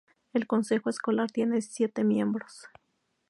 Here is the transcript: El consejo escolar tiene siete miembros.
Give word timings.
El 0.33 0.47
consejo 0.47 0.89
escolar 0.89 1.29
tiene 1.29 1.61
siete 1.61 2.03
miembros. 2.03 2.65